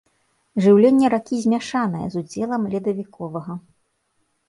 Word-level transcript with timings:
Жыўленне 0.65 1.11
ракі 1.15 1.35
змяшанае, 1.45 2.03
з 2.09 2.15
удзелам 2.25 2.61
ледавіковага. 2.75 3.53